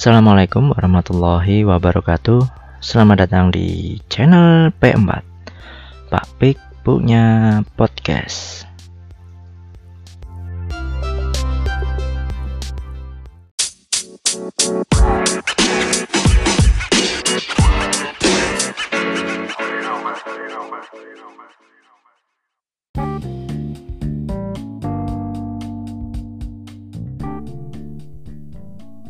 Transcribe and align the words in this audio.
Assalamualaikum 0.00 0.72
warahmatullahi 0.72 1.60
wabarakatuh. 1.68 2.40
Selamat 2.80 3.28
datang 3.28 3.52
di 3.52 4.00
channel 4.08 4.72
P4 4.80 5.20
Pak 6.08 6.24
Pik 6.40 6.56
punya 6.80 7.60
podcast 7.76 8.64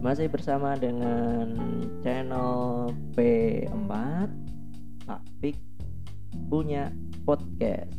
Masih 0.00 0.32
bersama 0.32 0.72
dengan 0.80 1.52
channel 2.00 2.88
P4 3.12 3.90
Pak 5.04 5.22
Pik 5.38 5.56
punya 6.48 6.88
podcast 7.28 7.92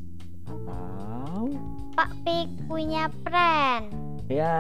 Atau 0.49 1.53
Pak 1.93 2.11
Pik 2.25 2.49
punya 2.65 3.05
pren. 3.21 3.93
ya 4.25 4.55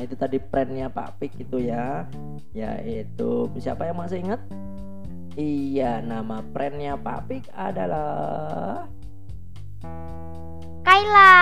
itu 0.00 0.16
tadi 0.16 0.40
brandnya 0.40 0.90
Pak 0.90 1.22
Pik 1.22 1.38
itu 1.38 1.62
ya 1.62 2.08
Yaitu 2.50 3.46
siapa 3.56 3.86
yang 3.86 4.02
masih 4.02 4.18
ingat? 4.18 4.40
Iya 5.38 6.02
nama 6.02 6.42
brandnya 6.42 6.98
Pak 6.98 7.30
Pik 7.30 7.44
adalah 7.54 8.90
Kaila. 10.82 11.32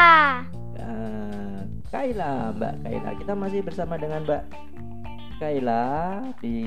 eh, 0.77 1.59
Kaila 1.89 2.53
Mbak 2.53 2.75
Kaila 2.84 3.11
Kita 3.17 3.33
masih 3.33 3.65
bersama 3.65 3.97
dengan 3.97 4.28
Mbak 4.28 4.67
Kaila 5.39 6.19
di 6.42 6.58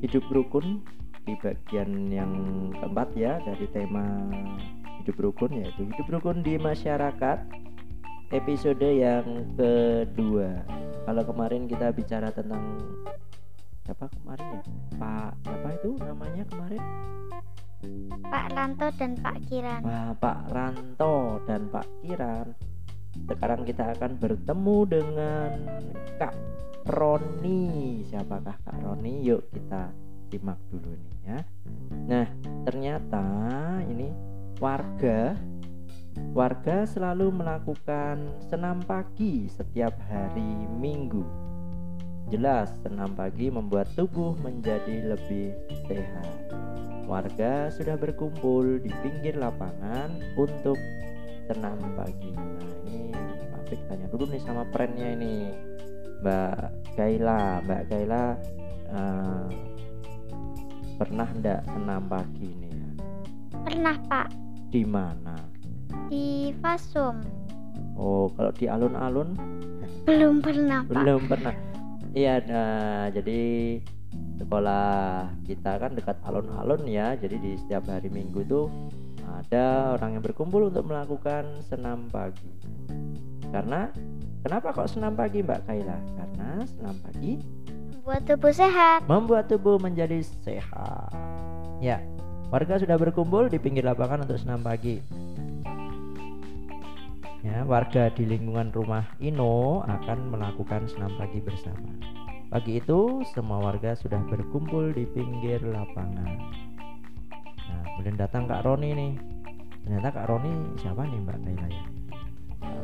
hidup 0.00 0.24
rukun 0.32 0.80
di 1.28 1.36
bagian 1.44 2.08
yang 2.08 2.32
keempat 2.72 3.12
ya 3.12 3.36
dari 3.44 3.68
tema 3.68 4.24
hidup 5.04 5.16
rukun 5.20 5.60
yaitu 5.60 5.84
hidup 5.84 6.08
rukun 6.08 6.40
di 6.40 6.56
masyarakat 6.56 7.38
episode 8.32 8.80
yang 8.80 9.44
kedua 9.60 10.64
kalau 11.04 11.20
kemarin 11.20 11.68
kita 11.68 11.92
bicara 11.92 12.32
tentang 12.32 12.80
siapa 13.84 14.08
kemarin 14.16 14.46
ya 14.56 14.62
Pak 14.96 15.32
siapa 15.44 15.68
itu 15.76 15.90
namanya 16.00 16.42
kemarin 16.48 16.82
Pak 18.26 18.46
Ranto 18.56 18.88
dan 18.98 19.12
Pak 19.20 19.36
Kiran. 19.46 19.80
Wah, 19.84 20.10
Pak 20.18 20.40
Ranto 20.50 21.44
dan 21.46 21.68
Pak 21.70 21.86
Kiran. 22.02 22.46
Sekarang 23.26 23.66
kita 23.66 23.94
akan 23.98 24.12
bertemu 24.22 24.78
dengan 24.86 25.50
Kak 26.18 26.34
Roni. 26.86 28.02
Siapakah 28.06 28.56
Kak 28.62 28.78
Roni? 28.82 29.26
Yuk 29.26 29.50
kita 29.50 29.90
simak 30.30 30.58
dulu 30.70 30.94
nih 30.94 31.16
ya. 31.26 31.38
Nah, 32.06 32.26
ternyata 32.66 33.26
ini 33.86 34.10
warga 34.62 35.34
warga 36.32 36.88
selalu 36.88 37.28
melakukan 37.28 38.40
senam 38.48 38.80
pagi 38.86 39.50
setiap 39.50 39.92
hari 40.06 40.66
Minggu. 40.80 41.22
Jelas, 42.26 42.74
senam 42.82 43.14
pagi 43.14 43.50
membuat 43.52 43.86
tubuh 43.94 44.34
menjadi 44.42 45.14
lebih 45.14 45.54
sehat 45.86 46.50
warga 47.06 47.70
sudah 47.70 47.94
berkumpul 47.94 48.82
di 48.82 48.90
pinggir 49.00 49.38
lapangan 49.38 50.10
untuk 50.34 50.74
senam 51.46 51.78
pagi. 51.94 52.34
Fik 53.66 53.80
tanya 53.86 54.06
dulu 54.06 54.30
nih 54.30 54.42
sama 54.42 54.62
friendnya 54.70 55.08
ini 55.12 55.50
Mbak 56.22 56.54
Kaila. 56.94 57.60
Mbak 57.62 57.82
Kaila 57.90 58.22
eh, 58.88 59.46
pernah 60.96 61.28
ndak 61.34 61.60
senam 61.66 62.02
pagi 62.06 62.48
nih 62.48 62.70
ya? 62.72 62.88
Pernah 63.62 63.96
Pak 64.06 64.28
Di 64.70 64.82
mana? 64.86 65.36
di 66.06 66.54
Fasum. 66.62 67.18
Oh 67.98 68.30
kalau 68.36 68.52
di 68.52 68.70
alun-alun 68.70 69.34
Belum 70.06 70.38
pernah 70.38 70.86
Pak. 70.86 70.92
belum 70.94 71.22
pernah. 71.26 71.54
Iya, 72.14 72.40
nah, 72.46 73.10
jadi 73.10 73.76
sekolah 74.38 75.26
kita 75.44 75.76
kan 75.76 75.92
dekat 75.92 76.16
alun-alun 76.22 76.86
ya. 76.86 77.12
Jadi 77.18 77.36
di 77.36 77.52
setiap 77.58 77.90
hari 77.90 78.06
Minggu 78.08 78.46
tuh 78.46 78.70
ada 79.26 79.98
orang 79.98 80.16
yang 80.16 80.24
berkumpul 80.24 80.70
untuk 80.70 80.86
melakukan 80.86 81.44
senam 81.66 82.06
pagi. 82.08 82.48
Karena 83.56 83.88
kenapa 84.44 84.68
kok 84.76 84.92
senam 84.92 85.16
pagi 85.16 85.40
Mbak 85.40 85.64
Kaila? 85.64 85.96
Karena 85.96 86.48
senam 86.68 86.92
pagi 87.00 87.40
Buat 88.04 88.28
tubuh 88.28 88.52
sehat. 88.52 89.08
membuat 89.08 89.48
tubuh 89.48 89.80
menjadi 89.80 90.20
sehat. 90.44 91.08
Ya, 91.80 92.04
warga 92.52 92.76
sudah 92.76 93.00
berkumpul 93.00 93.48
di 93.48 93.56
pinggir 93.56 93.88
lapangan 93.88 94.28
untuk 94.28 94.36
senam 94.36 94.60
pagi. 94.60 95.00
Ya, 97.40 97.64
warga 97.64 98.12
di 98.12 98.28
lingkungan 98.28 98.76
rumah 98.76 99.08
Ino 99.24 99.80
akan 99.88 100.36
melakukan 100.36 100.84
senam 100.84 101.16
pagi 101.16 101.40
bersama. 101.40 101.96
Pagi 102.52 102.78
itu, 102.78 103.24
semua 103.32 103.58
warga 103.58 103.96
sudah 103.96 104.20
berkumpul 104.28 104.92
di 104.92 105.08
pinggir 105.08 105.64
lapangan. 105.64 106.36
Nah, 107.66 107.82
kemudian 107.96 108.20
datang 108.20 108.44
Kak 108.44 108.68
Roni 108.68 108.92
nih. 108.92 109.12
Ternyata 109.82 110.12
Kak 110.12 110.26
Roni 110.28 110.76
siapa 110.78 111.08
nih 111.08 111.18
Mbak 111.24 111.38
Kaila 111.40 111.68
ya? 111.72 111.95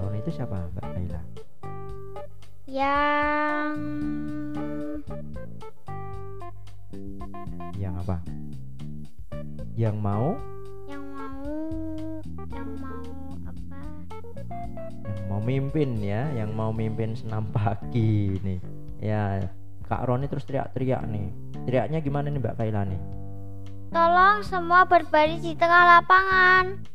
Roni 0.02 0.18
itu 0.22 0.30
siapa 0.34 0.56
Mbak 0.74 0.86
Kaila? 0.86 1.22
Yang 2.66 3.76
Yang 7.76 7.94
apa? 8.06 8.16
Yang 9.74 9.96
mau 9.98 10.28
yang 10.86 11.04
mau 11.16 11.50
yang 12.52 12.70
mau 12.78 13.04
apa? 13.48 13.80
yang 15.02 15.26
mau 15.30 15.40
mimpin 15.40 15.90
ya, 15.98 16.28
yang 16.36 16.50
mau 16.52 16.70
mimpin 16.70 17.16
senam 17.16 17.48
pagi 17.50 18.36
nih. 18.42 18.60
Ya, 19.02 19.42
Kak 19.88 20.06
Roni 20.06 20.30
terus 20.30 20.46
teriak-teriak 20.46 21.02
nih. 21.10 21.28
Teriaknya 21.66 21.98
gimana 22.00 22.30
nih 22.30 22.40
Mbak 22.40 22.56
Kaila 22.58 22.82
nih? 22.86 23.00
Tolong 23.92 24.40
semua 24.46 24.88
berbaris 24.88 25.44
di 25.44 25.52
tengah 25.52 26.00
lapangan. 26.00 26.91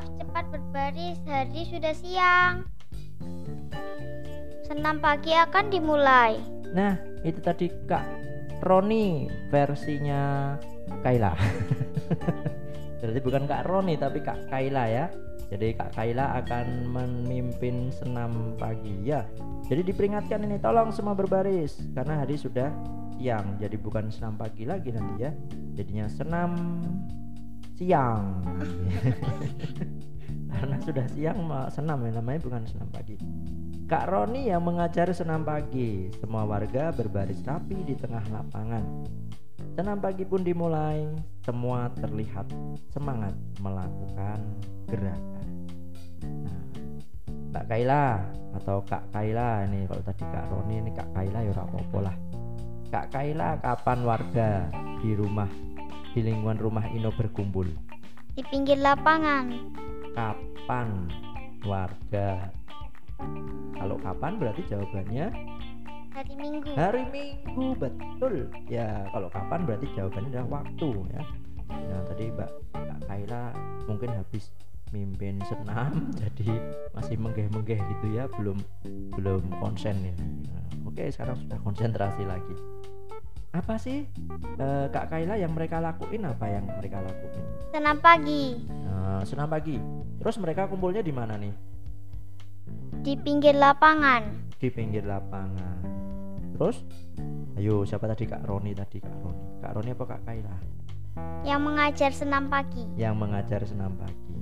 Maaf 0.00 0.16
cepat 0.16 0.46
berbaris, 0.48 1.20
hari 1.28 1.68
sudah 1.68 1.92
siang. 1.92 2.64
Senam 4.64 4.96
pagi 4.96 5.36
akan 5.36 5.68
dimulai. 5.68 6.40
Nah, 6.72 6.96
itu 7.20 7.36
tadi 7.44 7.68
Kak 7.84 8.08
Roni 8.64 9.28
versinya 9.52 10.56
Kaila. 11.04 11.36
Berarti 13.04 13.20
bukan 13.20 13.44
Kak 13.44 13.68
Roni 13.68 14.00
tapi 14.00 14.24
Kak 14.24 14.48
Kaila 14.48 14.88
ya. 14.88 15.12
Jadi 15.52 15.76
Kak 15.76 15.92
Kaila 15.92 16.32
akan 16.48 16.88
memimpin 16.88 17.92
senam 17.92 18.56
pagi 18.56 19.04
ya. 19.04 19.28
Jadi 19.68 19.84
diperingatkan 19.84 20.48
ini 20.48 20.56
tolong 20.64 20.96
semua 20.96 21.12
berbaris 21.12 21.76
karena 21.92 22.24
hari 22.24 22.40
sudah 22.40 22.72
siang. 23.20 23.60
Jadi 23.60 23.76
bukan 23.76 24.08
senam 24.08 24.40
pagi 24.40 24.64
lagi 24.64 24.96
nanti 24.96 25.28
ya. 25.28 25.32
Jadinya 25.76 26.08
senam 26.08 26.56
siang. 27.80 28.44
karena 30.52 30.76
sudah 30.84 31.06
siang 31.16 31.40
mau 31.48 31.64
senam 31.72 32.04
ya 32.04 32.20
namanya 32.20 32.44
bukan 32.44 32.68
senam 32.68 32.92
pagi. 32.92 33.16
Kak 33.88 34.12
Roni 34.12 34.52
yang 34.52 34.60
mengajar 34.60 35.08
senam 35.16 35.40
pagi. 35.40 36.12
Semua 36.20 36.44
warga 36.44 36.92
berbaris 36.92 37.40
rapi 37.40 37.80
di 37.88 37.96
tengah 37.96 38.20
lapangan. 38.28 38.84
Senam 39.72 39.96
pagi 39.96 40.28
pun 40.28 40.44
dimulai. 40.44 41.08
Semua 41.40 41.88
terlihat 41.96 42.52
semangat 42.92 43.32
melakukan 43.64 44.44
gerakan. 44.84 45.48
Nah, 46.44 46.62
Mbak 47.50 47.64
Kaila 47.64 48.06
atau 48.60 48.84
Kak 48.84 49.08
Kaila 49.08 49.64
ini 49.64 49.88
kalau 49.88 50.04
tadi 50.04 50.22
Kak 50.28 50.52
Roni 50.52 50.84
ini 50.84 50.90
Kak 50.92 51.08
Kaila 51.16 51.40
ya 51.40 51.52
apa-apa 51.56 51.98
lah. 52.04 52.16
Kak 52.92 53.06
Kaila 53.08 53.56
kapan 53.64 53.98
warga 54.04 54.68
di 55.00 55.16
rumah 55.16 55.48
di 56.14 56.20
lingkungan 56.26 56.58
rumah 56.58 56.86
Ino 56.90 57.14
berkumpul? 57.14 57.70
Di 58.34 58.42
pinggir 58.50 58.78
lapangan. 58.78 59.50
Kapan 60.14 61.06
warga? 61.62 62.50
Kalau 63.76 63.96
kapan 64.00 64.32
berarti 64.40 64.62
jawabannya 64.68 65.28
Hari 66.10 66.34
Minggu. 66.34 66.74
Hari 66.74 67.04
Minggu 67.14 67.78
betul. 67.78 68.50
Ya, 68.66 69.06
kalau 69.14 69.30
kapan 69.30 69.62
berarti 69.62 69.86
jawabannya 69.94 70.30
adalah 70.34 70.48
waktu 70.60 70.90
ya. 71.14 71.22
Nah, 71.70 72.02
tadi 72.02 72.24
Mbak 72.34 72.50
Kak 72.74 73.00
Kaila 73.06 73.44
mungkin 73.86 74.10
habis 74.18 74.50
mimpin 74.90 75.38
senam 75.46 76.10
jadi 76.26 76.50
masih 76.98 77.14
menggeh-menggeh 77.14 77.78
gitu 77.78 78.06
ya, 78.10 78.26
belum 78.34 78.58
belum 79.14 79.42
konsen 79.62 80.02
ini. 80.02 80.50
Nah, 80.50 80.90
oke, 80.90 81.06
sekarang 81.14 81.38
sudah 81.46 81.58
konsentrasi 81.62 82.26
lagi. 82.26 82.56
Apa 83.50 83.74
sih 83.82 84.06
eh, 84.58 84.86
Kak 84.94 85.10
Kaila 85.10 85.34
yang 85.34 85.50
mereka 85.50 85.82
lakuin 85.82 86.22
apa 86.22 86.46
yang 86.46 86.70
mereka 86.70 87.02
lakuin? 87.02 87.44
Senam 87.74 87.98
pagi. 87.98 88.62
Nah, 88.70 89.26
senam 89.26 89.50
pagi. 89.50 89.74
Terus 90.22 90.38
mereka 90.38 90.70
kumpulnya 90.70 91.02
di 91.02 91.10
mana 91.10 91.34
nih? 91.34 91.54
Di 93.02 93.18
pinggir 93.18 93.58
lapangan. 93.58 94.52
di 94.60 94.68
pinggir 94.68 95.08
lapangan. 95.08 95.80
Terus, 96.52 96.84
ayo 97.56 97.80
siapa 97.88 98.04
tadi 98.12 98.28
Kak 98.28 98.44
Roni 98.44 98.76
tadi 98.76 99.00
Kak 99.00 99.16
Roni? 99.24 99.44
Kak 99.64 99.72
Roni 99.72 99.90
apa 99.96 100.04
Kak 100.04 100.20
Kaila? 100.28 100.56
Yang 101.48 101.60
mengajar 101.64 102.10
senam 102.12 102.52
pagi. 102.52 102.84
Yang 103.00 103.14
mengajar 103.16 103.60
senam 103.64 103.96
pagi. 103.96 104.36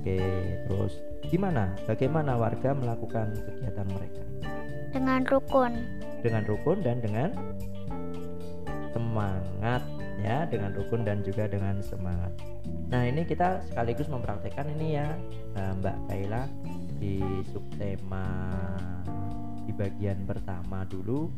Oke, 0.00 0.18
terus 0.66 0.96
gimana? 1.28 1.76
Bagaimana 1.84 2.40
warga 2.40 2.72
melakukan 2.72 3.36
kegiatan 3.36 3.86
mereka? 3.92 4.22
Dengan 4.96 5.20
rukun. 5.28 5.72
Dengan 6.24 6.42
rukun 6.48 6.80
dan 6.80 7.04
dengan 7.04 7.36
semangat 8.92 9.82
ya, 10.20 10.44
dengan 10.46 10.72
rukun 10.76 11.02
dan 11.02 11.24
juga 11.24 11.48
dengan 11.48 11.80
semangat. 11.82 12.32
Nah, 12.92 13.08
ini 13.08 13.24
kita 13.24 13.64
sekaligus 13.72 14.06
mempraktekkan 14.06 14.68
ini 14.78 15.00
ya, 15.00 15.08
eh, 15.56 15.72
Mbak 15.80 15.96
Kaila 16.08 16.44
di 17.02 17.18
subtema 17.50 18.28
di 19.62 19.72
bagian 19.74 20.26
pertama 20.26 20.82
dulu 20.86 21.30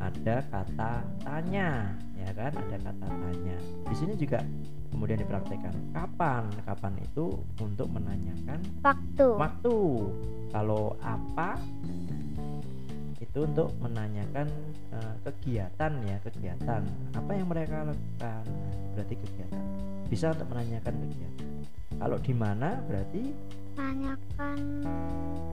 ada 0.00 0.44
kata 0.52 1.00
tanya 1.24 1.96
ya 2.12 2.30
kan 2.36 2.52
ada 2.52 2.76
kata 2.76 3.06
tanya 3.08 3.56
di 3.88 3.94
sini 3.96 4.12
juga 4.20 4.44
kemudian 4.92 5.20
dipraktekkan 5.24 5.72
kapan 5.96 6.44
kapan 6.68 6.94
itu 7.00 7.40
untuk 7.60 7.88
menanyakan 7.88 8.60
Waktu. 8.84 9.28
waktu 9.40 9.76
kalau 10.52 10.96
apa 11.00 11.56
itu 13.20 13.44
untuk 13.44 13.68
menanyakan 13.84 14.48
eh, 14.96 15.14
kegiatan 15.28 15.92
ya 16.08 16.16
kegiatan. 16.24 16.82
Apa 17.12 17.30
yang 17.36 17.52
mereka 17.52 17.84
lakukan? 17.84 18.44
Berarti 18.96 19.14
kegiatan. 19.20 19.64
Bisa 20.08 20.32
untuk 20.32 20.48
menanyakan 20.48 20.94
kegiatan. 21.04 21.48
Kalau 22.00 22.16
di 22.16 22.32
mana 22.32 22.80
berarti? 22.88 23.22
Tanyakan 23.76 24.58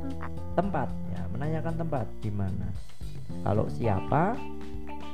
tempat. 0.02 0.32
tempat 0.58 0.90
ya 1.12 1.22
menanyakan 1.30 1.76
tempat. 1.76 2.06
Di 2.24 2.32
mana? 2.32 2.68
Kalau 3.44 3.68
siapa 3.68 4.40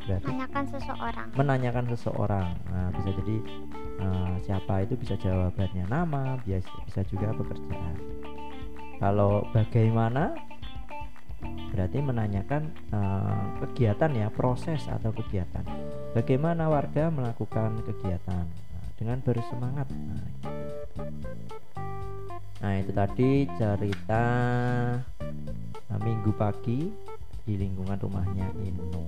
berarti? 0.06 0.26
Menanyakan 0.30 0.64
seseorang. 0.70 1.28
menanyakan 1.34 1.86
seseorang. 1.90 2.48
Nah 2.70 2.88
bisa 3.02 3.10
jadi 3.18 3.38
eh, 3.98 4.34
siapa 4.46 4.86
itu 4.86 4.94
bisa 4.94 5.18
jawabannya 5.18 5.90
nama 5.90 6.38
biasa 6.46 6.70
bisa 6.86 7.02
juga 7.10 7.34
pekerjaan. 7.34 7.98
Kalau 9.02 9.42
bagaimana 9.52 10.38
berarti 11.74 11.98
menanyakan 12.00 12.70
eh, 12.94 13.46
kegiatan 13.66 14.12
ya 14.14 14.28
proses 14.30 14.86
atau 14.86 15.10
kegiatan 15.14 15.66
bagaimana 16.14 16.70
warga 16.70 17.10
melakukan 17.10 17.82
kegiatan 17.86 18.46
Nah, 18.74 18.90
dengan 19.00 19.18
bersemangat 19.24 19.88
nah, 19.90 20.28
Nah 22.64 22.80
itu 22.80 22.96
tadi 22.96 23.44
cerita 23.60 24.24
uh, 25.92 26.00
minggu 26.00 26.32
pagi 26.32 26.88
di 27.44 27.60
lingkungan 27.60 28.00
rumahnya 28.00 28.48
Inu. 28.64 29.04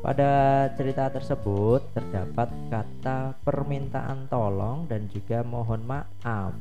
Pada 0.00 0.64
cerita 0.72 1.12
tersebut 1.12 1.92
terdapat 1.92 2.48
kata 2.72 3.36
permintaan 3.44 4.32
tolong 4.32 4.88
dan 4.88 5.12
juga 5.12 5.44
mohon 5.44 5.84
maaf 5.84 6.56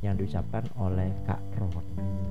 yang 0.00 0.16
diucapkan 0.16 0.64
oleh 0.80 1.12
Kak 1.28 1.44
Roni. 1.60 2.29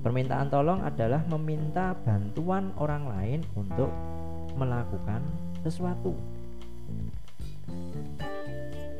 Permintaan 0.00 0.48
tolong 0.48 0.80
adalah 0.80 1.20
meminta 1.28 1.92
bantuan 1.92 2.72
orang 2.80 3.04
lain 3.04 3.40
untuk 3.52 3.92
melakukan 4.56 5.20
sesuatu. 5.60 6.16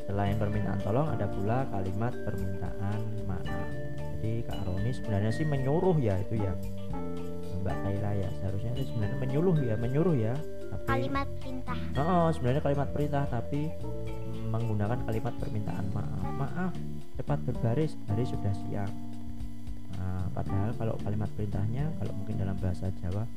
Selain 0.05 0.37
permintaan 0.37 0.77
tolong 0.85 1.09
ada 1.09 1.25
pula 1.25 1.65
kalimat 1.73 2.13
permintaan 2.21 2.99
maaf. 3.25 3.67
Jadi 4.21 4.45
Kak 4.45 4.61
Roni 4.69 4.93
sebenarnya 4.93 5.31
sih 5.33 5.45
menyuruh 5.49 5.97
ya 5.97 6.13
itu 6.21 6.37
ya 6.37 6.53
Mbak 7.65 7.77
Kaila 7.81 8.11
ya 8.21 8.29
seharusnya 8.37 8.71
itu 8.77 8.93
sebenarnya 8.93 9.17
menyuruh 9.17 9.57
ya 9.57 9.75
menyuruh 9.81 10.15
ya. 10.17 10.33
Tapi 10.69 10.85
Kalimat 10.85 11.27
perintah. 11.41 11.77
Oh, 11.97 12.29
sebenarnya 12.29 12.61
kalimat 12.61 12.89
perintah 12.93 13.23
tapi 13.25 13.73
menggunakan 14.53 15.01
kalimat 15.09 15.33
permintaan 15.41 15.85
maaf. 15.93 16.29
Maaf, 16.37 16.73
cepat 17.17 17.39
berbaris, 17.45 17.97
hari 18.05 18.25
sudah 18.25 18.53
siang. 18.65 19.10
Nah, 20.01 20.25
padahal 20.33 20.73
kalau 20.81 20.95
kalimat 21.05 21.29
perintahnya 21.37 21.85
kalau 22.01 22.13
mungkin 22.17 22.41
dalam 22.41 22.57
bahasa 22.57 22.89
Jawa, 23.05 23.29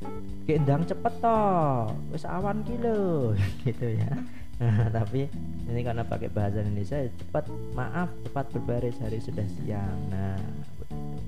"Gendang 0.49 0.81
cepet 0.89 1.13
toh, 1.21 1.93
wis 2.09 2.25
awan 2.25 2.65
ki 2.65 2.81
lho." 2.81 3.37
gitu 3.69 3.93
ya. 3.93 4.09
Nah, 4.57 4.89
tapi 4.89 5.29
ini 5.69 5.81
karena 5.85 6.01
pakai 6.01 6.31
bahasa 6.31 6.65
Indonesia 6.65 6.97
ya 6.97 7.11
cepat 7.21 7.45
maaf, 7.77 8.09
cepat 8.25 8.45
berbaris, 8.55 8.97
hari 8.97 9.21
sudah 9.21 9.45
siang. 9.45 9.99
Nah, 10.09 10.41
begitu. 10.79 11.21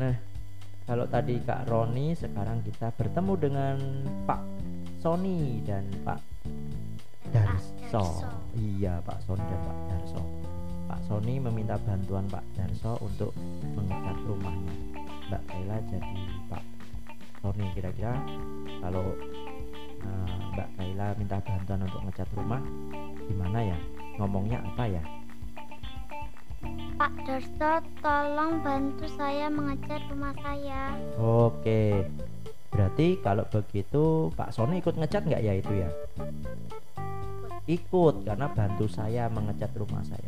Nah, 0.00 0.16
kalau 0.88 1.04
tadi 1.06 1.36
Kak 1.44 1.68
Roni, 1.68 2.16
sekarang 2.16 2.64
kita 2.64 2.90
bertemu 2.96 3.32
dengan 3.36 3.76
Pak 4.24 4.42
Sony 4.98 5.60
dan 5.62 5.84
Pak 6.02 6.20
Darso. 7.30 7.76
Darso. 7.92 8.04
Iya, 8.56 8.98
Pak 9.04 9.20
Sony 9.28 9.44
dan 9.44 9.60
Pak 9.60 9.78
Darso. 9.86 10.39
Sony 11.10 11.42
meminta 11.42 11.74
bantuan 11.82 12.22
Pak 12.30 12.46
Darso 12.54 12.94
untuk 13.02 13.34
mengecat 13.74 14.14
rumahnya. 14.30 14.74
Mbak 15.26 15.42
Kaila 15.50 15.76
jadi 15.90 16.22
Pak 16.46 16.62
Sony 17.42 17.66
kira-kira 17.74 18.14
kalau 18.78 19.18
eh, 20.06 20.36
Mbak 20.54 20.68
Kaila 20.78 21.06
minta 21.18 21.42
bantuan 21.42 21.82
untuk 21.82 22.06
ngecat 22.06 22.30
rumah 22.38 22.62
gimana 23.26 23.58
ya? 23.58 23.78
Ngomongnya 24.22 24.62
apa 24.62 24.84
ya? 24.86 25.02
Pak 26.94 27.12
Darso, 27.24 27.72
tolong 28.04 28.60
bantu 28.60 29.08
saya 29.16 29.48
mengecat 29.48 30.06
rumah 30.14 30.36
saya. 30.44 30.94
Oke. 31.16 32.06
Berarti 32.70 33.18
kalau 33.18 33.42
begitu 33.50 34.30
Pak 34.38 34.54
Sony 34.54 34.78
ikut 34.78 34.94
ngecat 34.94 35.26
nggak 35.26 35.42
ya 35.42 35.58
itu 35.58 35.72
ya? 35.74 35.90
Ikut 37.64 38.28
karena 38.28 38.46
bantu 38.52 38.86
saya 38.86 39.26
mengecat 39.32 39.72
rumah 39.74 40.04
saya. 40.04 40.19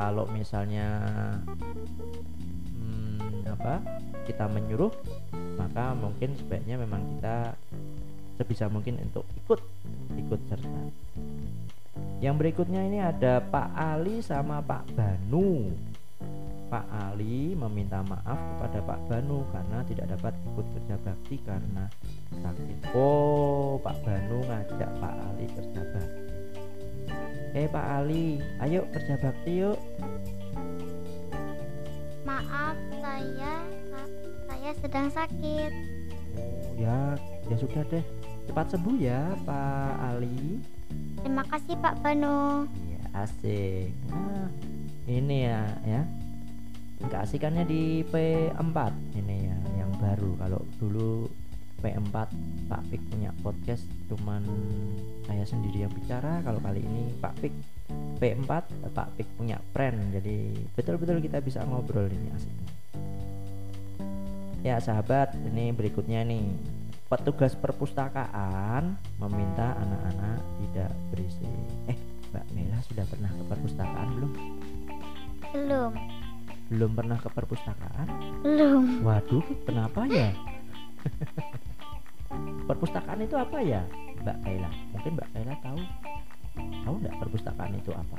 Kalau 0.00 0.24
misalnya 0.32 0.88
hmm, 2.72 3.44
apa 3.52 3.84
kita 4.24 4.48
menyuruh, 4.48 4.88
maka 5.60 5.92
mungkin 5.92 6.32
sebaiknya 6.40 6.80
memang 6.80 7.04
kita 7.04 7.52
sebisa 8.40 8.72
mungkin 8.72 8.96
untuk 8.96 9.28
ikut 9.44 9.60
ikut 10.16 10.40
serta. 10.48 10.82
Yang 12.24 12.34
berikutnya 12.40 12.80
ini 12.88 13.04
ada 13.04 13.44
Pak 13.44 13.76
Ali 13.76 14.24
sama 14.24 14.64
Pak 14.64 14.88
Banu. 14.96 15.68
Pak 16.72 16.86
Ali 16.88 17.52
meminta 17.52 18.00
maaf 18.00 18.40
kepada 18.56 18.80
Pak 18.80 19.00
Banu 19.04 19.44
karena 19.52 19.84
tidak 19.84 20.16
dapat 20.16 20.32
ikut 20.48 20.66
kerja 20.80 20.96
bakti 21.04 21.36
karena 21.44 21.84
sakit. 22.40 22.96
Oh, 22.96 23.76
Pak 23.84 24.00
Banu 24.00 24.48
ngajak 24.48 24.90
Pak 24.96 25.14
Ali 25.28 25.44
kerja 25.52 25.82
bakti. 25.92 26.29
Eh 27.50 27.66
Pak 27.66 27.82
Ali, 27.82 28.38
ayo 28.62 28.86
kerja 28.94 29.18
bakti 29.18 29.66
yuk. 29.66 29.78
Maaf, 32.22 32.78
saya 33.02 33.54
saya 34.46 34.70
sedang 34.78 35.10
sakit. 35.10 35.72
Oh 36.38 36.74
ya, 36.78 37.18
ya 37.50 37.56
sudah 37.58 37.82
deh. 37.90 38.04
Cepat 38.46 38.66
sembuh 38.70 38.96
ya 39.02 39.34
Pak 39.42 39.94
Ali. 39.98 40.62
Terima 41.20 41.42
kasih 41.50 41.74
Pak 41.82 41.98
Banu. 42.00 42.70
Iya 42.86 43.02
asik. 43.18 43.90
Nah, 44.14 44.48
ini 45.10 45.50
ya 45.50 45.66
ya. 45.82 46.02
Keasikannya 47.00 47.64
di 47.64 48.06
P4 48.06 48.76
ini 49.18 49.36
ya 49.48 49.58
yang 49.80 49.90
baru. 49.98 50.38
Kalau 50.38 50.62
dulu 50.78 51.26
P4 51.80 52.14
Pak 52.68 52.82
Pik 52.88 53.02
punya 53.10 53.30
podcast 53.40 53.84
cuman 54.06 54.44
saya 55.24 55.44
sendiri 55.44 55.84
yang 55.84 55.92
bicara. 55.92 56.44
Kalau 56.44 56.60
kali 56.60 56.80
ini 56.80 57.10
Pak 57.18 57.34
Pik 57.40 57.54
P4 58.20 58.50
Pak 58.92 59.08
Pik 59.16 59.28
punya 59.34 59.56
friend. 59.72 60.12
Jadi 60.12 60.54
betul-betul 60.76 61.18
kita 61.20 61.40
bisa 61.40 61.64
ngobrol 61.64 62.06
ini 62.06 62.28
asik. 62.32 62.56
Ya 64.60 64.76
sahabat, 64.76 65.32
ini 65.40 65.72
berikutnya 65.72 66.20
nih 66.20 66.52
petugas 67.08 67.56
perpustakaan 67.56 68.94
meminta 69.16 69.72
anak-anak 69.74 70.38
tidak 70.60 70.90
berisik. 71.08 71.48
Eh, 71.88 71.96
Mbak 72.30 72.46
Mela 72.52 72.78
sudah 72.84 73.04
pernah 73.08 73.32
ke 73.32 73.42
perpustakaan 73.48 74.08
belum? 74.14 74.32
Belum, 75.50 75.92
Belum 76.70 76.90
pernah 76.94 77.18
ke 77.18 77.26
perpustakaan? 77.26 78.06
belum. 78.44 79.02
Waduh, 79.02 79.42
kenapa 79.66 80.06
ya? 80.06 80.30
perpustakaan 82.68 83.20
itu 83.24 83.36
apa 83.36 83.58
ya, 83.60 83.82
Mbak 84.22 84.36
Kaila? 84.44 84.70
Mungkin 84.94 85.10
Mbak 85.18 85.28
Kaila 85.34 85.54
tahu? 85.64 85.80
Tahu 86.58 86.94
nggak 87.00 87.16
perpustakaan 87.22 87.72
itu 87.78 87.90
apa? 87.94 88.18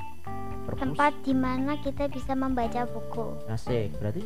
Perpus 0.62 0.82
Tempat 0.82 1.14
di 1.26 1.34
mana 1.36 1.74
kita 1.82 2.08
bisa 2.08 2.34
membaca 2.38 2.86
buku. 2.88 3.26
Asik, 3.50 3.92
berarti 3.98 4.24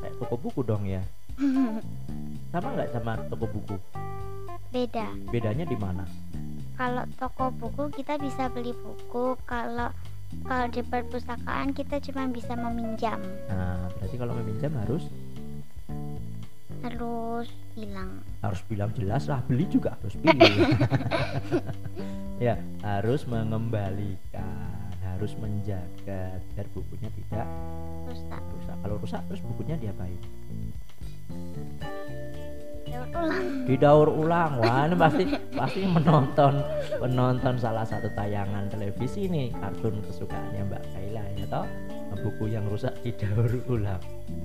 kayak 0.00 0.14
toko 0.18 0.34
buku 0.40 0.60
dong 0.64 0.84
ya? 0.88 1.02
Sama 2.54 2.68
nggak 2.70 2.90
sama 2.94 3.18
toko 3.26 3.46
buku? 3.50 3.76
Beda. 4.70 5.10
Bedanya 5.30 5.66
di 5.66 5.74
mana? 5.74 6.06
Kalau 6.74 7.06
toko 7.18 7.50
buku 7.54 7.90
kita 7.94 8.18
bisa 8.18 8.50
beli 8.50 8.74
buku. 8.74 9.38
Kalau 9.46 9.90
Kalau 10.34 10.66
di 10.66 10.82
perpustakaan 10.82 11.70
kita 11.70 12.02
cuma 12.10 12.26
bisa 12.26 12.58
meminjam, 12.58 13.22
Nah, 13.46 13.86
berarti 13.94 14.18
kalau 14.18 14.34
meminjam 14.34 14.74
harus 14.82 15.06
harus 16.84 17.48
bilang. 17.72 18.20
harus 18.44 18.60
bilang 18.68 18.90
jelas 18.92 19.24
lah 19.24 19.40
beli 19.48 19.64
juga 19.72 19.96
harus 19.96 20.14
pilih 20.20 20.54
ya 22.44 22.60
harus 22.84 23.24
mengembalikan 23.24 24.84
harus 25.00 25.32
menjaga 25.40 26.36
biar 26.52 26.66
bukunya 26.76 27.08
tidak 27.08 27.48
Rusak. 28.04 28.42
rusak 28.52 28.76
kalau 28.84 28.96
rusak 29.00 29.22
terus 29.32 29.40
bukunya 29.48 29.80
diapain 29.80 30.20
Daur 32.84 33.08
ulang. 33.16 33.46
didaur 33.64 34.08
ulang 34.12 34.52
wah 34.60 34.84
ini 34.84 34.96
pasti 35.00 35.24
pasti 35.58 35.80
menonton 35.88 36.60
penonton 37.00 37.54
salah 37.56 37.88
satu 37.88 38.12
tayangan 38.12 38.68
televisi 38.68 39.24
nih 39.32 39.48
kartun 39.56 40.04
kesukaannya 40.04 40.62
Mbak 40.68 40.82
Kaila 40.92 41.24
ya 41.32 41.46
toh 41.48 41.66
buku 42.18 42.50
yang 42.50 42.66
rusak 42.70 42.94
didaur 43.02 43.50
ulang. 43.70 44.02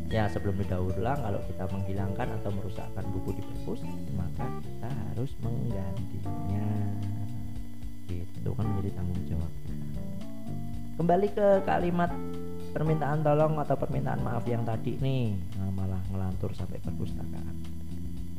Ya 0.09 0.25
sebelum 0.29 0.57
didaur 0.57 0.93
ulang 0.97 1.19
kalau 1.21 1.41
kita 1.45 1.65
menghilangkan 1.69 2.27
atau 2.41 2.49
merusakkan 2.53 3.05
buku 3.13 3.37
di 3.37 3.41
perpus 3.45 3.79
maka 4.17 4.45
kita 4.61 4.89
harus 4.89 5.31
menggantinya. 5.41 6.67
Itu 8.09 8.51
kan 8.55 8.65
menjadi 8.65 8.89
tanggung 8.97 9.21
jawab. 9.27 9.51
Kembali 10.99 11.27
ke 11.31 11.47
kalimat 11.63 12.11
permintaan 12.69 13.25
tolong 13.25 13.57
atau 13.57 13.75
permintaan 13.75 14.21
maaf 14.21 14.45
yang 14.45 14.63
tadi 14.67 14.99
nih. 14.99 15.33
Nah, 15.57 15.71
malah 15.73 16.01
ngelantur 16.11 16.53
sampai 16.53 16.77
perpustakaan. 16.83 17.55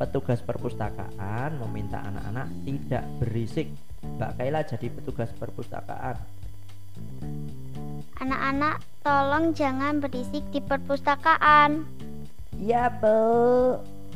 Petugas 0.00 0.40
perpustakaan 0.40 1.60
meminta 1.66 2.00
anak-anak 2.00 2.48
tidak 2.64 3.04
berisik. 3.20 3.68
Mbak 4.00 4.40
Kaila 4.40 4.60
jadi 4.64 4.86
petugas 4.88 5.28
perpustakaan. 5.36 6.16
Anak-anak, 8.20 8.80
tolong 9.00 9.56
jangan 9.56 10.00
berisik 10.00 10.44
di 10.52 10.60
perpustakaan. 10.60 11.84
Iya 12.60 12.92
bu 13.00 13.16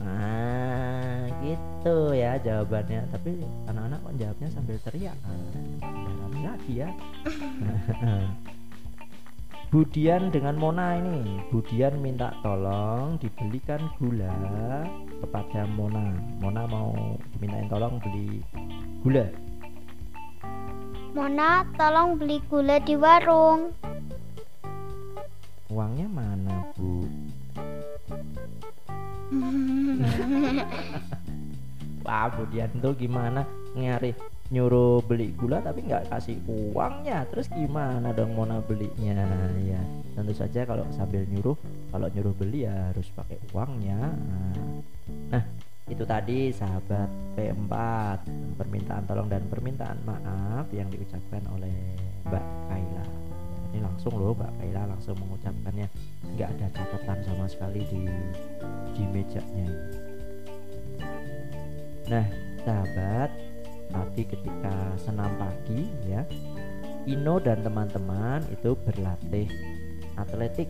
Nah 0.04 1.24
gitu 1.40 2.12
ya 2.12 2.36
jawabannya. 2.40 3.08
Tapi 3.14 3.40
anak-anak 3.70 3.98
kok 4.04 4.14
jawabnya 4.20 4.48
sambil 4.52 4.76
teriak? 4.84 5.16
Ah, 5.24 5.32
Udah 5.80 6.14
rame 6.24 6.40
lagi 6.44 6.72
ya. 6.84 6.88
Budian 9.72 10.30
dengan 10.30 10.54
Mona 10.54 11.00
ini. 11.00 11.42
Budian 11.50 11.98
minta 11.98 12.30
tolong 12.46 13.18
dibelikan 13.18 13.90
gula 13.98 14.30
kepada 15.18 15.66
Mona. 15.66 16.14
Mona 16.38 16.62
mau 16.68 16.94
dimintain 17.34 17.66
tolong 17.66 17.98
beli 17.98 18.44
gula. 19.02 19.26
Mona, 21.14 21.62
tolong 21.78 22.18
beli 22.18 22.42
gula 22.50 22.82
di 22.82 22.98
warung. 22.98 23.70
Uangnya 25.74 26.06
mana 26.06 26.70
bu? 26.78 27.02
Wah 32.06 32.30
Budian 32.30 32.70
tuh 32.78 32.94
gimana? 32.94 33.42
Nyari 33.74 34.14
nyuruh 34.54 35.02
beli 35.02 35.34
gula 35.34 35.58
tapi 35.58 35.82
nggak 35.82 36.14
kasih 36.14 36.38
uangnya. 36.46 37.26
Terus 37.26 37.50
gimana 37.50 38.14
dong 38.14 38.38
Mona 38.38 38.62
belinya? 38.62 39.26
Ya 39.66 39.82
tentu 40.14 40.30
saja 40.30 40.62
kalau 40.62 40.86
sambil 40.94 41.26
nyuruh 41.26 41.58
kalau 41.90 42.06
nyuruh 42.06 42.34
beli 42.38 42.70
ya 42.70 42.94
harus 42.94 43.10
pakai 43.10 43.42
uangnya. 43.50 44.14
Nah 45.34 45.42
itu 45.90 46.06
tadi 46.06 46.54
sahabat 46.54 47.10
P4 47.34 47.72
permintaan 48.62 49.04
tolong 49.10 49.26
dan 49.26 49.42
permintaan 49.50 49.98
maaf 50.06 50.70
yang 50.70 50.86
diucapkan 50.86 51.42
oleh 51.50 52.13
langsung 54.04 54.20
loh 54.20 54.36
Mbak 54.36 54.52
Kaila 54.60 54.82
langsung 54.84 55.16
mengucapkannya 55.16 55.88
nggak 56.36 56.48
ada 56.52 56.68
catatan 56.76 57.18
sama 57.24 57.48
sekali 57.48 57.80
di 57.88 58.04
di 58.92 59.04
mejanya. 59.08 59.64
Nah 62.12 62.26
sahabat 62.68 63.32
tadi 63.88 64.22
ketika 64.28 64.76
senam 65.00 65.32
pagi 65.40 65.88
ya 66.04 66.20
Ino 67.08 67.40
dan 67.40 67.64
teman-teman 67.64 68.44
itu 68.52 68.76
berlatih 68.76 69.48
atletik. 70.20 70.68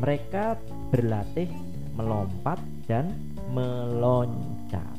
Mereka 0.00 0.56
berlatih 0.88 1.52
melompat 1.92 2.64
dan 2.88 3.12
meloncat. 3.52 4.96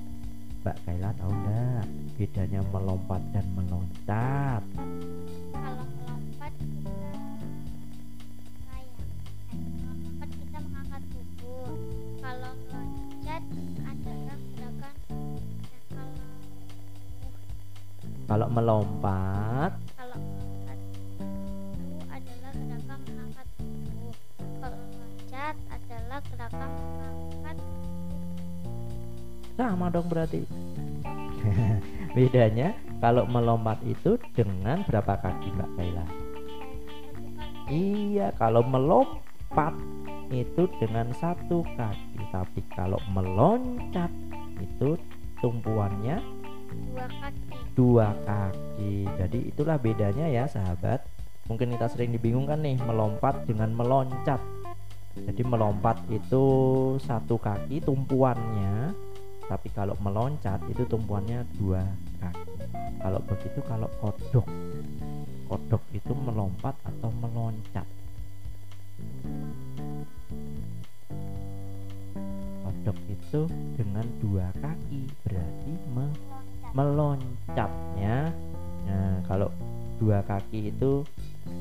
Mbak 0.62 0.78
Kaila 0.86 1.10
tahu 1.18 1.34
enggak 1.34 1.86
bedanya 2.14 2.62
melompat 2.70 3.26
dan 3.34 3.46
meloncat 3.58 4.62
kalau 18.28 18.48
melompat. 18.50 19.72
Kalau 19.96 20.18
melompat 20.20 20.78
itu 20.80 21.26
adalah 22.10 22.52
gerakan 22.54 23.00
mengangkat 23.08 23.48
tubuh. 23.58 24.14
Kalau 24.60 24.80
meloncat 24.80 25.56
adalah 25.70 26.20
gerakan 26.32 26.70
mengangkat 26.72 27.58
sama 29.54 29.86
dong 29.94 30.08
berarti. 30.10 30.42
Bedanya 32.16 32.74
kalau 33.04 33.30
melompat 33.30 33.78
itu 33.86 34.18
dengan 34.34 34.82
berapa 34.88 35.20
kaki 35.20 35.50
Mbak 35.54 35.72
Kaila 35.78 36.06
iya 37.72 38.30
kalau 38.36 38.64
melompat 38.66 39.76
itu 40.34 40.66
dengan 40.82 41.14
satu 41.14 41.62
kaki. 41.78 42.22
Tapi 42.34 42.62
kalau 42.74 42.98
meloncat 43.14 44.10
itu 44.58 44.98
tumpuannya? 45.40 46.18
Dua 46.90 47.08
kaki. 47.22 47.63
Dua 47.74 48.14
kaki. 48.26 49.06
Jadi 49.20 49.54
itulah 49.54 49.78
bedanya 49.78 50.30
ya 50.30 50.46
sahabat. 50.50 51.06
Mungkin 51.50 51.76
kita 51.76 51.92
sering 51.92 52.16
dibingungkan 52.16 52.64
nih 52.64 52.80
melompat 52.82 53.44
dengan 53.44 53.74
meloncat. 53.76 54.40
Jadi 55.14 55.42
melompat 55.46 56.02
itu 56.10 56.46
satu 56.98 57.38
kaki 57.38 57.86
tumpuannya 57.86 58.96
tapi 59.44 59.68
kalau 59.76 59.94
meloncat 60.00 60.64
itu 60.72 60.88
tumpuannya 60.88 61.44
dua 61.60 61.84
kaki. 62.24 62.52
Kalau 63.04 63.20
begitu 63.28 63.60
kalau 63.68 63.90
kodok. 64.00 64.48
Kodok 65.52 65.84
itu 65.92 66.12
melompat 66.16 66.74
atau 66.88 67.12
meloncat? 67.20 67.86
Kodok 72.64 72.98
itu 73.12 73.42
dengan 73.76 74.08
dua 74.24 74.48
kaki 74.64 75.12
berarti 75.28 75.72
me- 75.92 76.43
meloncatnya 76.74 78.34
nah 78.84 79.16
kalau 79.24 79.48
dua 80.04 80.20
kaki 80.28 80.74
itu 80.74 81.08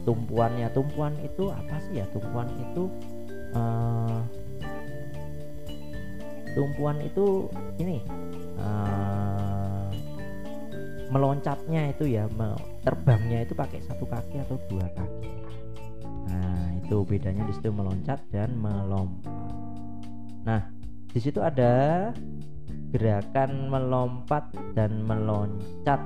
tumpuannya 0.02 0.66
tumpuan 0.74 1.14
itu 1.22 1.50
apa 1.50 1.78
sih 1.86 2.02
ya? 2.02 2.06
Tumpuan 2.10 2.48
itu 2.58 2.82
eh, 3.54 4.20
tumpuan 6.52 6.96
itu 7.02 7.48
ini 7.78 8.02
eh, 8.58 9.88
meloncatnya 11.12 11.92
itu 11.92 12.08
ya 12.08 12.24
terbangnya 12.82 13.44
itu 13.44 13.52
pakai 13.52 13.84
satu 13.84 14.08
kaki 14.08 14.42
atau 14.42 14.56
dua 14.66 14.86
kaki. 14.96 15.30
Nah 16.32 16.72
itu 16.82 17.04
bedanya 17.04 17.44
di 17.44 17.52
situ 17.52 17.68
meloncat 17.68 18.18
dan 18.32 18.56
melompat. 18.56 19.28
Nah 20.48 20.62
di 21.12 21.20
situ 21.20 21.38
ada 21.44 22.08
gerakan 22.92 23.72
melompat 23.72 24.52
dan 24.76 25.02
meloncat. 25.08 26.00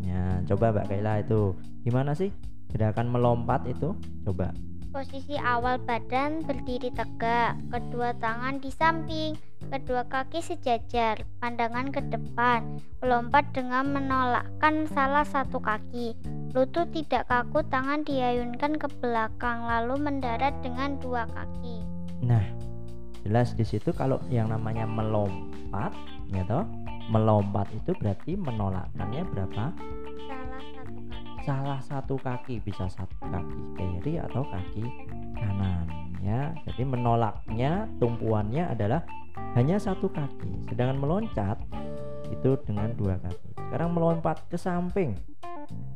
Ya 0.00 0.40
coba 0.46 0.70
Mbak 0.70 0.86
Kaila 0.88 1.14
itu. 1.26 1.58
Gimana 1.82 2.14
sih 2.14 2.30
gerakan 2.70 3.10
melompat 3.10 3.66
itu? 3.66 3.92
Coba. 4.22 4.54
Posisi 4.90 5.38
awal 5.38 5.78
badan 5.86 6.42
berdiri 6.42 6.90
tegak, 6.90 7.54
kedua 7.70 8.10
tangan 8.18 8.58
di 8.58 8.74
samping, 8.74 9.38
kedua 9.70 10.02
kaki 10.10 10.42
sejajar, 10.42 11.22
pandangan 11.38 11.94
ke 11.94 12.02
depan, 12.10 12.82
melompat 12.98 13.46
dengan 13.54 13.94
menolakkan 13.94 14.90
salah 14.90 15.22
satu 15.22 15.62
kaki. 15.62 16.18
Lutut 16.50 16.90
tidak 16.90 17.30
kaku, 17.30 17.62
tangan 17.70 18.02
diayunkan 18.02 18.82
ke 18.82 18.90
belakang, 18.98 19.62
lalu 19.62 19.94
mendarat 19.94 20.58
dengan 20.58 20.98
dua 20.98 21.22
kaki. 21.38 21.86
Nah, 22.26 22.42
jelas 23.26 23.52
di 23.56 23.64
situ 23.66 23.90
kalau 23.92 24.20
yang 24.32 24.48
namanya 24.48 24.84
melompat, 24.88 25.92
ya 26.32 26.42
toh, 26.46 26.64
melompat 27.12 27.68
itu 27.76 27.92
berarti 27.96 28.38
menolakkannya 28.38 29.22
berapa? 29.30 29.64
Salah 29.74 30.60
satu 30.64 30.94
kaki. 31.00 31.44
Salah 31.44 31.80
satu 31.80 32.14
kaki 32.20 32.54
bisa 32.64 32.84
satu 32.88 33.16
kaki 33.24 33.60
kiri 33.76 34.14
atau 34.20 34.42
kaki 34.44 34.84
kanan, 35.36 35.86
ya. 36.20 36.52
Jadi 36.68 36.82
menolaknya 36.84 37.88
tumpuannya 37.98 38.68
adalah 38.70 39.04
hanya 39.56 39.80
satu 39.80 40.08
kaki, 40.12 40.68
sedangkan 40.68 41.00
meloncat 41.00 41.56
itu 42.28 42.54
dengan 42.68 42.92
dua 42.94 43.16
kaki. 43.18 43.50
Sekarang 43.56 43.94
melompat 43.94 44.42
ke 44.50 44.58
samping, 44.58 45.14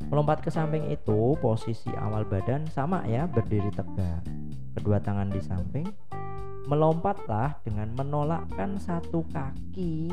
Melompat 0.05 0.45
ke 0.45 0.53
samping 0.53 0.85
itu 0.93 1.33
posisi 1.41 1.89
awal 1.97 2.29
badan 2.29 2.69
sama 2.69 3.01
ya, 3.09 3.25
berdiri 3.25 3.73
tegak. 3.73 4.21
Kedua 4.77 5.01
tangan 5.01 5.33
di 5.33 5.41
samping. 5.41 5.87
Melompatlah 6.65 7.61
dengan 7.61 7.93
menolakkan 7.93 8.81
satu 8.81 9.21
kaki 9.29 10.09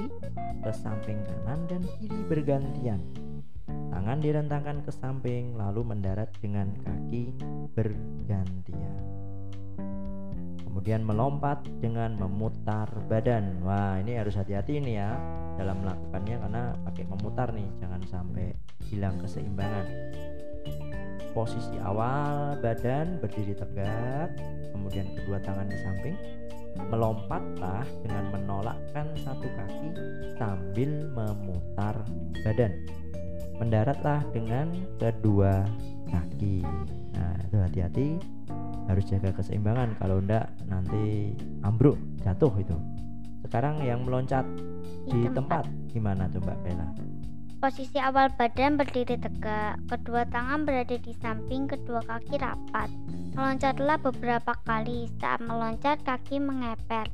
ke 0.61 0.71
samping 0.77 1.17
kanan 1.25 1.65
dan 1.65 1.81
kiri 1.97 2.23
bergantian. 2.29 3.01
Tangan 3.89 4.21
direntangkan 4.21 4.85
ke 4.85 4.93
samping 4.93 5.57
lalu 5.57 5.81
mendarat 5.81 6.29
dengan 6.45 6.69
kaki 6.85 7.33
bergantian. 7.73 9.01
Kemudian 10.61 11.09
melompat 11.09 11.65
dengan 11.81 12.21
memutar 12.21 12.89
badan. 13.09 13.65
Wah 13.65 13.97
ini 13.97 14.21
harus 14.21 14.37
hati-hati 14.37 14.77
ini 14.77 15.01
ya 15.01 15.17
dalam 15.57 15.81
melakukannya 15.81 16.37
karena 16.37 16.63
pakai 16.85 17.05
memutar 17.09 17.49
nih 17.53 17.69
jangan 17.81 18.03
sampai 18.09 18.53
hilang 18.93 19.17
keseimbangan 19.21 19.87
posisi 21.33 21.77
awal 21.83 22.57
badan 22.61 23.19
berdiri 23.21 23.57
tegak 23.57 24.33
kemudian 24.73 25.09
kedua 25.17 25.41
tangan 25.41 25.69
di 25.69 25.79
samping 25.81 26.17
melompatlah 26.89 27.85
dengan 28.01 28.33
menolakkan 28.33 29.07
satu 29.21 29.45
kaki 29.45 29.89
sambil 30.41 30.91
memutar 31.13 31.95
badan. 32.45 32.73
Mendaratlah 33.61 34.25
dengan 34.33 34.73
kedua 34.97 35.63
kaki. 36.09 36.65
Nah 37.15 37.37
itu 37.45 37.57
hati-hati 37.61 38.07
harus 38.89 39.05
jaga 39.07 39.31
keseimbangan. 39.37 39.95
Kalau 40.01 40.19
enggak 40.19 40.49
nanti 40.67 41.37
ambruk 41.63 42.01
jatuh 42.25 42.53
itu. 42.59 42.77
Sekarang 43.45 43.85
yang 43.85 44.09
meloncat 44.09 44.47
di, 45.13 45.29
di 45.29 45.29
tempat. 45.31 45.69
tempat 45.69 45.91
gimana 45.93 46.25
tuh 46.33 46.41
Mbak 46.41 46.59
Bella 46.65 47.12
Posisi 47.63 48.03
awal 48.03 48.27
badan 48.35 48.75
berdiri 48.75 49.15
tegak, 49.23 49.79
kedua 49.87 50.27
tangan 50.27 50.67
berada 50.67 50.99
di 50.99 51.15
samping, 51.23 51.71
kedua 51.71 52.03
kaki 52.03 52.43
rapat. 52.43 52.91
Meloncatlah 53.39 54.03
beberapa 54.03 54.59
kali. 54.67 55.07
Saat 55.23 55.47
meloncat, 55.47 56.03
kaki 56.03 56.43
mengepel. 56.43 57.07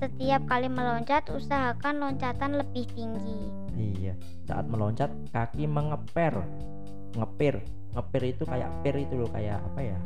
Setiap 0.00 0.40
kali 0.48 0.72
meloncat, 0.72 1.28
usahakan 1.28 2.00
loncatan 2.00 2.56
lebih 2.56 2.88
tinggi. 2.96 3.52
Iya, 3.76 4.16
saat 4.48 4.64
meloncat, 4.72 5.12
kaki 5.36 5.68
mengeper, 5.68 6.32
ngepir, 7.20 7.60
ngepir 7.92 8.22
itu 8.24 8.48
kayak 8.48 8.72
pir 8.80 8.96
itu 8.96 9.20
loh, 9.20 9.28
kayak 9.28 9.60
apa 9.60 9.80
ya? 9.84 10.00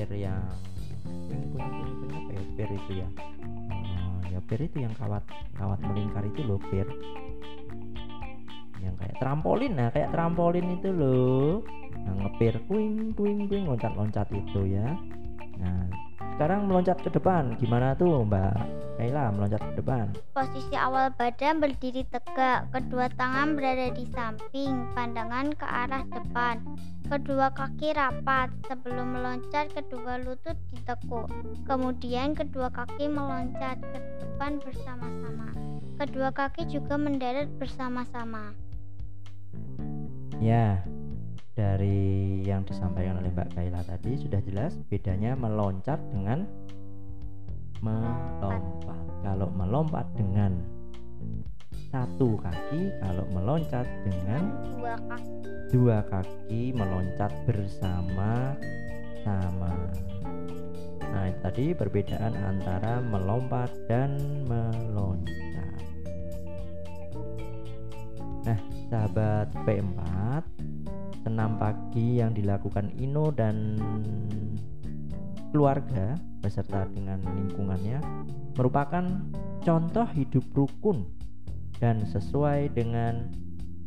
per 0.00 0.16
yang 0.16 0.40
punya 1.52 1.68
apa 2.16 2.30
ya 2.32 2.42
per 2.56 2.70
itu 2.72 2.92
ya 3.04 3.08
uh, 3.68 4.20
ya 4.32 4.40
per 4.48 4.60
itu 4.64 4.76
yang 4.80 4.94
kawat 4.96 5.20
kawat 5.52 5.78
melingkar 5.84 6.24
itu 6.24 6.40
loh 6.48 6.56
per 6.72 6.88
yang 8.80 8.96
kayak 8.96 9.16
trampolin 9.20 9.76
nah 9.76 9.88
kayak 9.92 10.10
trampolin 10.12 10.80
itu 10.80 10.88
loh. 10.90 11.60
Nah, 12.00 12.14
ngepir 12.26 12.56
kuing 12.66 13.12
kuing 13.12 13.46
kuing 13.46 13.68
loncat 13.68 13.92
loncat 13.92 14.26
itu 14.32 14.74
ya. 14.74 14.96
Nah 15.60 15.86
sekarang 16.40 16.72
meloncat 16.72 16.96
ke 17.04 17.12
depan. 17.12 17.52
Gimana 17.60 17.92
tuh 18.00 18.24
Mbak 18.24 18.56
Kaila 18.96 19.28
meloncat 19.36 19.60
ke 19.60 19.72
depan? 19.84 20.08
Posisi 20.32 20.72
awal 20.72 21.12
badan 21.12 21.60
berdiri 21.60 22.00
tegak 22.08 22.64
kedua 22.72 23.12
tangan 23.12 23.60
berada 23.60 23.92
di 23.92 24.08
samping 24.08 24.88
pandangan 24.96 25.52
ke 25.52 25.66
arah 25.68 26.00
depan. 26.08 26.64
Kedua 27.12 27.52
kaki 27.52 27.92
rapat 27.92 28.48
sebelum 28.72 29.20
meloncat 29.20 29.68
kedua 29.76 30.16
lutut 30.24 30.56
ditekuk. 30.72 31.28
Kemudian 31.68 32.32
kedua 32.32 32.72
kaki 32.72 33.12
meloncat 33.12 33.76
ke 33.76 33.98
depan 34.24 34.64
bersama-sama. 34.64 35.52
Kedua 36.00 36.32
kaki 36.32 36.72
juga 36.72 36.96
mendarat 36.96 37.52
bersama-sama 37.60 38.56
ya 40.40 40.80
dari 41.52 42.40
yang 42.40 42.64
disampaikan 42.64 43.20
oleh 43.20 43.28
Mbak 43.28 43.52
Kaila 43.52 43.84
tadi 43.84 44.16
sudah 44.16 44.40
jelas 44.40 44.72
bedanya 44.88 45.36
meloncat 45.36 46.00
dengan 46.08 46.48
melompat. 47.84 49.04
Kalau 49.20 49.52
melompat 49.52 50.08
dengan 50.16 50.56
satu 51.92 52.40
kaki, 52.40 52.88
kalau 53.04 53.28
meloncat 53.36 53.84
dengan 54.08 54.42
dua 54.72 54.96
kaki, 55.04 55.36
dua 55.68 55.98
kaki 56.08 56.62
meloncat 56.72 57.32
bersama 57.44 58.56
sama. 59.20 59.74
Nah, 61.10 61.28
tadi 61.42 61.74
perbedaan 61.74 62.32
antara 62.38 63.02
melompat 63.02 63.68
dan 63.90 64.16
meloncat. 64.46 65.82
Nah, 68.46 68.60
sahabat 68.90 69.54
P4 69.62 70.42
senam 71.22 71.54
pagi 71.62 72.18
yang 72.18 72.34
dilakukan 72.34 72.90
Ino 72.98 73.30
dan 73.30 73.78
keluarga 75.54 76.18
beserta 76.42 76.90
dengan 76.90 77.22
lingkungannya 77.22 78.02
merupakan 78.58 79.06
contoh 79.62 80.06
hidup 80.10 80.42
rukun 80.52 81.06
dan 81.78 82.02
sesuai 82.02 82.74
dengan 82.74 83.30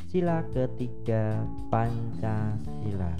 sila 0.07 0.39
ketiga 0.55 1.43
Pancasila 1.67 3.11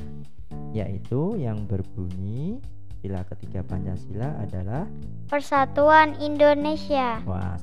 yaitu 0.72 1.36
yang 1.36 1.68
berbunyi 1.68 2.64
sila 3.04 3.28
ketiga 3.28 3.60
Pancasila 3.68 4.40
adalah 4.40 4.88
Persatuan 5.28 6.16
Indonesia. 6.24 7.20
Wah, 7.28 7.60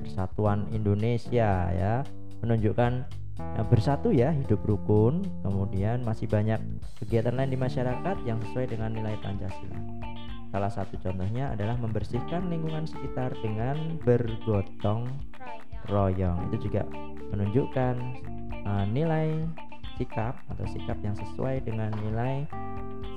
Persatuan 0.00 0.72
Indonesia 0.72 1.68
ya 1.68 2.00
menunjukkan 2.44 3.06
Nah, 3.38 3.62
bersatu 3.62 4.10
ya 4.10 4.34
hidup 4.34 4.66
rukun 4.66 5.22
kemudian 5.46 6.02
masih 6.02 6.26
banyak 6.26 6.58
kegiatan 6.98 7.38
lain 7.38 7.54
di 7.54 7.58
masyarakat 7.58 8.16
yang 8.26 8.42
sesuai 8.42 8.66
dengan 8.74 8.90
nilai 8.90 9.14
Pancasila. 9.22 9.78
Salah 10.50 10.72
satu 10.72 10.98
contohnya 10.98 11.54
adalah 11.54 11.78
membersihkan 11.78 12.50
lingkungan 12.50 12.90
sekitar 12.90 13.30
dengan 13.38 14.00
bergotong 14.02 15.06
royong. 15.86 16.50
Itu 16.50 16.66
juga 16.66 16.82
menunjukkan 17.30 17.94
uh, 18.66 18.86
nilai 18.90 19.46
sikap 20.00 20.34
atau 20.50 20.66
sikap 20.74 20.98
yang 21.04 21.14
sesuai 21.14 21.62
dengan 21.62 21.94
nilai 22.02 22.42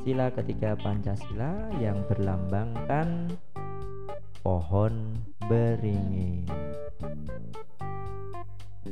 sila 0.05 0.29
ketiga 0.33 0.77
Pancasila 0.77 1.69
yang 1.81 1.97
berlambangkan 2.09 3.37
pohon 4.41 5.17
beringin 5.45 6.45
Nah, 8.81 8.89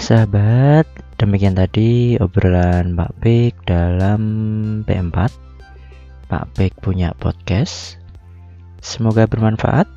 sahabat, 0.00 0.88
demikian 1.20 1.60
tadi 1.60 2.16
obrolan 2.16 2.96
Pak 2.96 3.12
Pik 3.20 3.68
dalam 3.68 4.24
P4. 4.88 5.28
Pak 6.32 6.44
Pik 6.56 6.80
punya 6.80 7.12
podcast. 7.20 8.00
Semoga 8.80 9.28
bermanfaat. 9.28 9.95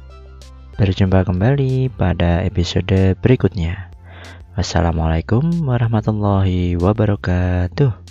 Berjumpa 0.80 1.28
kembali 1.28 1.92
pada 1.92 2.40
episode 2.40 3.20
berikutnya. 3.20 3.92
Wassalamualaikum 4.56 5.44
warahmatullahi 5.68 6.80
wabarakatuh. 6.80 8.09